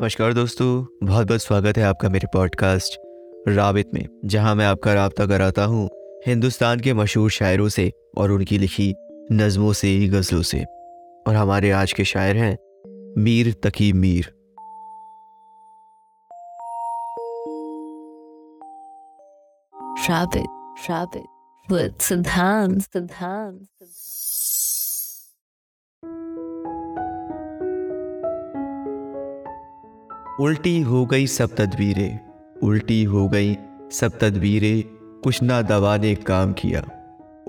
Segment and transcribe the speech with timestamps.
[0.00, 3.00] नमस्कार दोस्तों बहुत बहुत स्वागत है आपका मेरे पॉडकास्ट
[3.48, 5.90] राबित में जहाँ मैं आपका रबता कराता हूँ
[6.26, 8.94] हिंदुस्तान के मशहूर शायरों से और उनकी लिखी
[9.32, 10.64] नज़मों से गज़लों से।
[11.26, 12.58] और हमारे आज के शायर हैं
[13.18, 14.32] मीर तकी Mir.
[20.08, 20.48] Rabbit,
[20.90, 21.26] rabbit,
[21.70, 22.82] with Siddhant,
[30.40, 32.18] उल्टी हो गई सब तदबीरें,
[32.62, 33.56] उल्टी हो गई
[33.92, 34.82] सब तदबीरें,
[35.20, 36.82] कुछ ना दवा ने काम किया।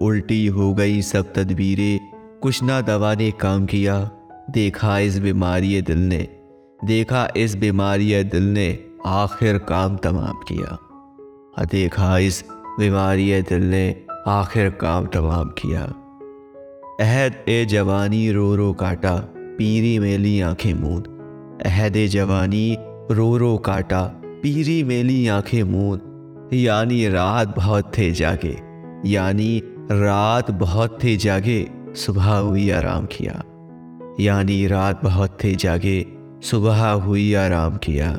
[0.02, 2.00] उल्टी हो गई सब तदबीरें,
[2.42, 4.12] कुछ ना दवा ने काम किया।
[4.50, 6.28] देखा इस बीमारी दिल ने,
[6.86, 10.78] देखा इस बीमारी दिल ने आखिर काम तमाम किया।
[11.66, 12.44] देखा इस
[12.80, 15.84] बीमारी दिल ने आखिर काम तमाम किया।
[17.00, 21.21] अहद ए जवानी रो रो काटा, पीरी मेली आँखें मूंद।
[21.66, 22.78] अहद जवानी,
[23.12, 28.58] रो रो काटा, पीरी मेली आँखें मूंद। यानी रात बहुत थे जागे,
[29.06, 33.44] यानी रात बहुत थे जागे, सुबह हुई आराम किया।
[34.20, 36.06] यानी रात बहुत थे जागे,
[36.44, 38.10] सुबह हुई आराम किया।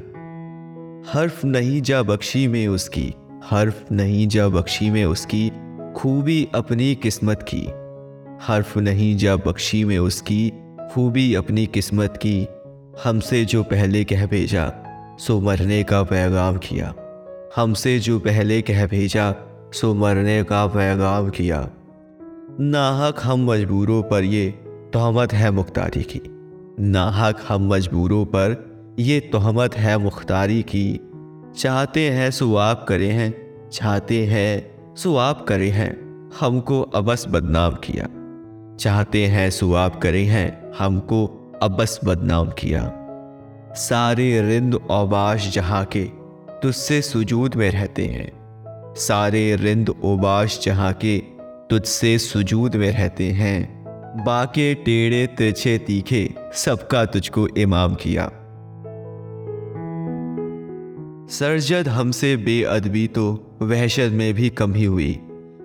[1.13, 3.15] हर्फ नहीं जा बख्शी में उसकी,
[3.51, 5.53] हर्फ नहीं जा बख्शी में उसकी,
[5.97, 7.67] खूबी अपनी किस्मत की।
[8.47, 10.53] हर्फ नहीं जा बख्शी में उसकी,
[10.93, 12.48] खूबी अपनी किस्मत की
[13.05, 14.73] हमसे जो पहले कह भेजा,
[15.19, 16.95] सो मरने का पैगाम किया।
[17.57, 19.35] हमसे जो पहले कह भेजा,
[19.73, 21.70] सो मरने का पैगाम किया।
[22.61, 24.51] नाहक हम मजबूरों पर ये
[24.95, 26.20] तहमत है मुख्तारी की।
[26.81, 31.01] नाहक हम मजबूरों पर ये तहमत है मुख्तारी की।
[31.57, 33.35] चाहते हैं सो आप करे हैं,
[33.70, 38.09] चाहते हैं सो आप करे हैं, हमको अबस बदनाम किया।
[38.77, 42.98] चाहते हैं सो आप करे हैं, हमको अबस बदनाम किया।
[43.74, 46.05] सारे रिंद ओबाश जहाँ के
[46.62, 48.33] तुझसे सुजूद में रहते हैं।
[48.96, 51.18] सारे रिंद ओबाश जहाँ के
[51.70, 53.83] तुझसे सुजूद में रहते हैं।
[54.24, 58.27] बाके टेढ़े, तिरछे, तीखे सबका तुझको इमाम किया।
[61.30, 65.20] सरजद हमसे बेअदबी तो वहशत में भी कम ही हुई।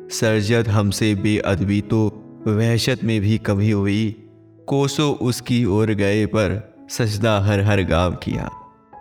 [0.09, 4.26] सरजद हमसे बेअदबी तो वहशत में भी कम ही हुई।
[4.67, 8.49] कोसो उसकी ओर गए पर सजदा हर हर गाँव किया।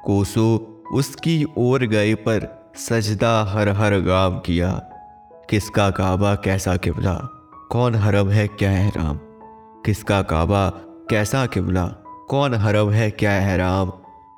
[0.05, 0.47] कोसो
[0.93, 4.73] उसकी ओर गए पर सजदा हर हर गाँव किया।
[5.51, 7.15] किसका काबा कैसा किबला?
[7.71, 9.17] कौन हरम है क्या एहराम?
[9.87, 10.69] किसका काबा
[11.11, 11.87] कैसा किबला?
[12.29, 13.91] कौन हरम है क्या एहराम?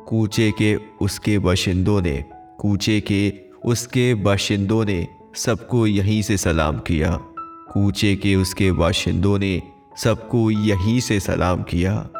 [0.07, 2.25] कूचे के उसके बाशिंदों ने,
[2.59, 3.33] कूचे के
[3.65, 7.19] उसके बाशिंदों ने सबको यहीं से सलाम किया।
[7.73, 9.63] कूचे के उसके बाशिंदों ने
[10.05, 12.11] सबको यहीं से सलाम किया।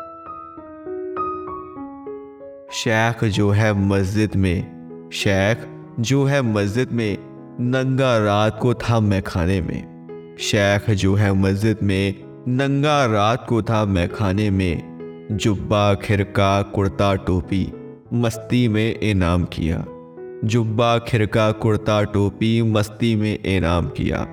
[2.73, 4.79] शेख जो है मस्जिद में,
[5.13, 5.59] शेख
[6.01, 7.19] जो है मस्जिद में
[7.61, 9.99] नंगा रात को था मैं खाने में।
[10.41, 12.15] शेख जो है मस्जिद में
[12.49, 14.99] नंगा रात को था मैं खाने में।
[15.33, 17.73] जुब्बा, खिरका, कुर्ता, टोपी
[18.15, 19.85] मस्ती में इनाम किया।
[20.45, 24.27] जुब्बा, खिरका, कुर्ता, टोपी मस्ती में इनाम किया।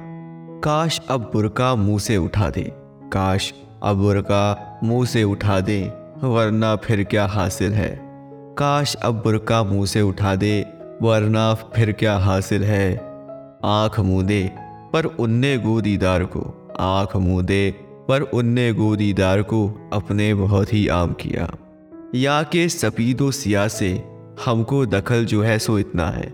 [0.64, 2.85] काश अब बुरका मुँह से उठा दे।
[3.16, 3.54] काश
[3.84, 5.82] अब बुरका मुँह से उठा दे,
[6.24, 8.00] वरना फिर क्या हासिल है?
[8.58, 10.66] काश अब बुरका मुँह से उठा दे,
[11.02, 12.96] वरना फिर क्या हासिल है?
[13.66, 14.52] आँख मुँह दे,
[14.94, 17.72] पर उनने गोदीदार को। आँख मुँह दे,
[18.08, 21.56] पर उनने गोदीदार को अपने बहुत ही आम किया।
[22.16, 24.04] यहाँ के सपीदो सिया से
[24.46, 26.34] हमको दखल जो है सो इतना है।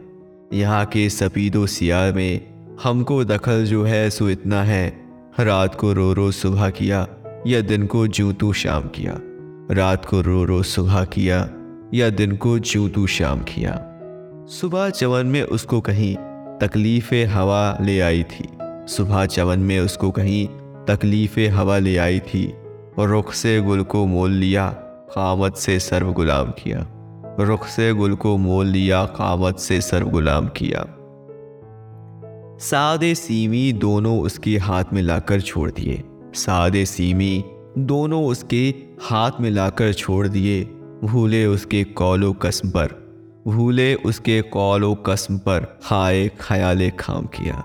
[0.54, 2.54] यहाँ के सपीदो सिया में
[2.84, 5.01] हमको दखल जो है सो इतना है।
[5.40, 7.08] रात को रो रो सुबह किया,
[7.48, 9.18] या दिन को जू तू शाम किया।
[9.72, 11.50] रात को रो रो सुबह किया,
[11.94, 13.80] या दिन को जू तू शाम किया।
[14.50, 16.16] सुबह चवन में उसको कहीं
[16.58, 18.50] तकलीफ़ हवा ले आई थी।
[18.88, 20.48] सुबह चवन में उसको कहीं
[20.86, 22.54] तकलीफ़ हवा ले आई थी
[23.00, 24.68] रुख से गुल को मोल लिया
[25.10, 26.88] कामत से सर्व गुलाम किया।
[27.40, 31.01] रुख से गुल को मोल लिया कामत से सर्व गुलाम किया।
[32.62, 36.04] सादे सीमी दोनों उसके हाथ में लाकर छोड़ दिए।
[36.36, 37.44] सादे सीमी
[37.80, 38.64] दोनों उसके
[39.02, 40.64] हाथ में लाकर छोड़ दिए।
[41.04, 42.88] भूले उसके कौलो कसम पर,
[43.48, 47.64] भूले उसके कौलो कसम पर हाय ख्याल खाम किया।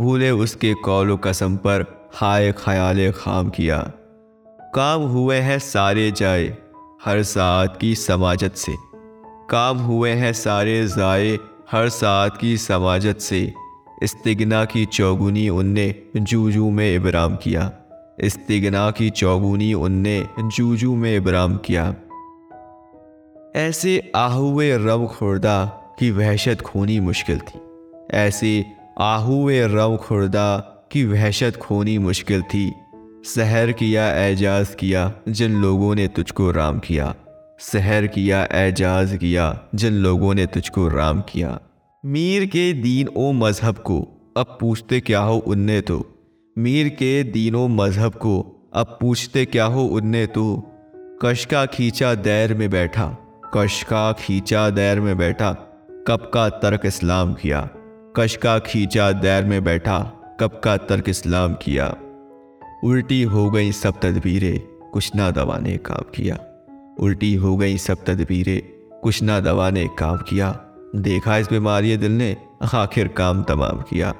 [0.00, 3.78] भूले उसके कौलो कसम पर हाय ख्याल खाम किया।
[4.74, 6.56] काम हुए हैं सारे जाए
[7.04, 8.76] हर साथ की समाजत से।
[9.50, 11.38] काम हुए हैं सारे ज़ाए
[11.72, 13.52] हर साथ की समाजत से।
[14.02, 17.72] इस्तिगना की चौगुनी उनने जूजू में इबराम किया।
[18.20, 21.94] इस्तिगना की चौगुनी उनने जूजू में इबराम किया।
[23.56, 25.64] ऐसे आहुए रव खुर्दा
[25.98, 27.60] की वहशत खोनी मुश्किल थी।
[28.10, 28.64] ऐसे
[28.98, 30.58] आहुए रव खुर्दा
[30.92, 32.74] की वहशत खोनी मुश्किल थी।
[33.24, 37.14] सहर किया एजाज किया जिन लोगों ने तुझको राम किया।
[37.58, 41.60] सहर किया एजाज किया जिन लोगों ने तुझको राम किया।
[42.04, 44.00] मीर के दीन ओ मज़हब को,
[44.36, 46.06] अब पूछते क्या हो उनने तो।
[46.58, 48.40] मीर के दीनों मज़हब को,
[48.72, 50.62] अब पूछते क्या हो उनने तो।
[51.22, 53.18] कश का खींचा दैर में बैठा,
[53.54, 55.52] कश का खींचा दैर में बैठा,
[56.08, 57.70] कब का तर्क इस्लाम किया।
[58.16, 59.98] कश का खींचा दैर में बैठा,
[60.40, 61.96] कब का तर्क इस्लाम किया।
[62.84, 64.60] उल्टी हो गई सब तदबीरें,
[64.92, 66.38] कुछ ना दवा ने काम किया।
[67.00, 68.62] उल्टी हो गई सब तदबीरें,
[69.00, 72.36] कुछ ना दवा ने काम किया। देखा इस बीमारी दिल ने,
[72.74, 74.14] आखिर काम तमाम किया।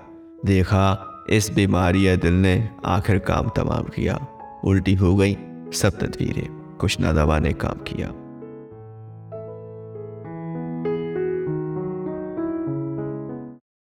[0.45, 4.27] देखा इस बीमारी दिल ने, आखिर काम तमाम किया।
[4.65, 5.37] उल्टी हो गई
[5.73, 8.09] सब तदवीरें कुछ ना दवा ने काम किया।